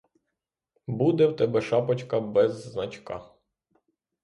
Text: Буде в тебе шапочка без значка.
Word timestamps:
Буде 0.87 1.27
в 1.27 1.35
тебе 1.35 1.61
шапочка 1.61 2.19
без 2.21 2.53
значка. 2.71 3.31